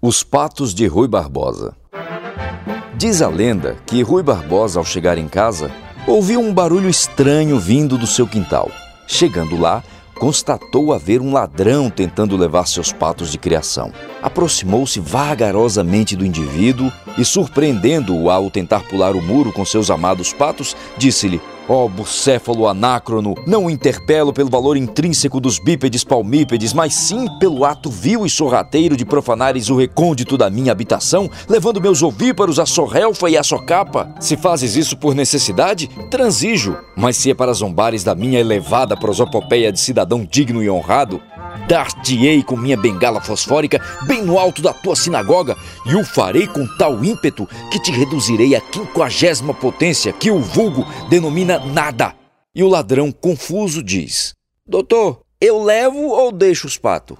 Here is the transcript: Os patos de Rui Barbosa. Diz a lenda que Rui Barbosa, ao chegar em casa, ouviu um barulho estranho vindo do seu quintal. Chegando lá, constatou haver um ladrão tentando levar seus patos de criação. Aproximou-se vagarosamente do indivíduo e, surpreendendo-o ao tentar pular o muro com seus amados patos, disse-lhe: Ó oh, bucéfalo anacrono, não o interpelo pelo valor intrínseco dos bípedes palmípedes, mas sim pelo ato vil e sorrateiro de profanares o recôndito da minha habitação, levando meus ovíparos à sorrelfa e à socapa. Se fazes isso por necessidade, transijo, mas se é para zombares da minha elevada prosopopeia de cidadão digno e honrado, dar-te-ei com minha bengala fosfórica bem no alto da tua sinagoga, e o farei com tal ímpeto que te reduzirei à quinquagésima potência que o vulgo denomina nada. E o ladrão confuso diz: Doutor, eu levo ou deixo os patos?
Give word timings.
Os 0.00 0.22
patos 0.22 0.72
de 0.72 0.86
Rui 0.86 1.08
Barbosa. 1.08 1.74
Diz 2.96 3.20
a 3.20 3.26
lenda 3.26 3.76
que 3.84 4.00
Rui 4.00 4.22
Barbosa, 4.22 4.78
ao 4.78 4.84
chegar 4.84 5.18
em 5.18 5.26
casa, 5.26 5.72
ouviu 6.06 6.38
um 6.38 6.54
barulho 6.54 6.88
estranho 6.88 7.58
vindo 7.58 7.98
do 7.98 8.06
seu 8.06 8.24
quintal. 8.24 8.70
Chegando 9.08 9.58
lá, 9.58 9.82
constatou 10.16 10.92
haver 10.92 11.20
um 11.20 11.32
ladrão 11.32 11.90
tentando 11.90 12.36
levar 12.36 12.68
seus 12.68 12.92
patos 12.92 13.32
de 13.32 13.38
criação. 13.38 13.92
Aproximou-se 14.22 15.00
vagarosamente 15.00 16.14
do 16.14 16.24
indivíduo 16.24 16.92
e, 17.18 17.24
surpreendendo-o 17.24 18.30
ao 18.30 18.48
tentar 18.52 18.84
pular 18.84 19.16
o 19.16 19.20
muro 19.20 19.52
com 19.52 19.64
seus 19.64 19.90
amados 19.90 20.32
patos, 20.32 20.76
disse-lhe: 20.96 21.40
Ó 21.68 21.84
oh, 21.84 21.88
bucéfalo 21.88 22.66
anacrono, 22.66 23.34
não 23.46 23.66
o 23.66 23.70
interpelo 23.70 24.32
pelo 24.32 24.48
valor 24.48 24.74
intrínseco 24.74 25.38
dos 25.38 25.58
bípedes 25.58 26.02
palmípedes, 26.02 26.72
mas 26.72 26.94
sim 26.94 27.26
pelo 27.38 27.62
ato 27.62 27.90
vil 27.90 28.24
e 28.24 28.30
sorrateiro 28.30 28.96
de 28.96 29.04
profanares 29.04 29.68
o 29.68 29.76
recôndito 29.76 30.38
da 30.38 30.48
minha 30.48 30.72
habitação, 30.72 31.30
levando 31.46 31.78
meus 31.78 32.02
ovíparos 32.02 32.58
à 32.58 32.64
sorrelfa 32.64 33.28
e 33.28 33.36
à 33.36 33.42
socapa. 33.42 34.14
Se 34.18 34.34
fazes 34.34 34.76
isso 34.76 34.96
por 34.96 35.14
necessidade, 35.14 35.88
transijo, 36.10 36.74
mas 36.96 37.18
se 37.18 37.30
é 37.30 37.34
para 37.34 37.52
zombares 37.52 38.02
da 38.02 38.14
minha 38.14 38.40
elevada 38.40 38.96
prosopopeia 38.96 39.70
de 39.70 39.78
cidadão 39.78 40.26
digno 40.28 40.62
e 40.62 40.70
honrado, 40.70 41.20
dar-te-ei 41.68 42.42
com 42.42 42.56
minha 42.56 42.76
bengala 42.76 43.20
fosfórica 43.20 43.80
bem 44.06 44.22
no 44.22 44.38
alto 44.38 44.62
da 44.62 44.72
tua 44.72 44.96
sinagoga, 44.96 45.56
e 45.84 45.94
o 45.94 46.04
farei 46.04 46.46
com 46.46 46.66
tal 46.78 47.04
ímpeto 47.04 47.46
que 47.70 47.78
te 47.78 47.92
reduzirei 47.92 48.56
à 48.56 48.60
quinquagésima 48.60 49.52
potência 49.52 50.12
que 50.12 50.30
o 50.30 50.40
vulgo 50.40 50.86
denomina 51.10 51.58
nada. 51.58 52.14
E 52.54 52.62
o 52.62 52.68
ladrão 52.68 53.12
confuso 53.12 53.82
diz: 53.82 54.32
Doutor, 54.66 55.20
eu 55.40 55.62
levo 55.62 56.08
ou 56.08 56.32
deixo 56.32 56.66
os 56.66 56.78
patos? 56.78 57.18